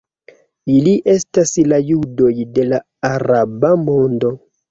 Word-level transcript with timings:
Ili 0.75 0.93
estas 1.15 1.51
la 1.73 1.79
judoj 1.91 2.31
de 2.57 2.65
la 2.71 2.81
araba 3.13 3.73
mondo. 3.85 4.35